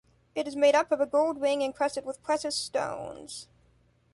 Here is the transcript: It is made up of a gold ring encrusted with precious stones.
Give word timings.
It 0.33 0.47
is 0.47 0.55
made 0.55 0.73
up 0.73 0.91
of 0.91 0.99
a 0.99 1.05
gold 1.05 1.39
ring 1.41 1.61
encrusted 1.61 2.05
with 2.05 2.23
precious 2.23 2.55
stones. 2.55 3.47